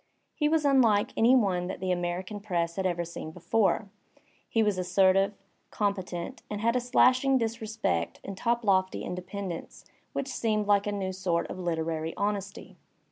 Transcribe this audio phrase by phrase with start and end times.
[0.33, 3.87] He was unlike any one that the American press had ever seen before;
[4.49, 5.35] he was assertive,
[5.71, 11.45] competent^ and had a slashing disrespect and toplofty independence which seemed like a new sort
[11.51, 12.77] of literary honesty.